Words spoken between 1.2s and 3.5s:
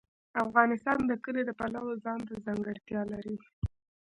کلي د پلوه ځانته ځانګړتیا لري.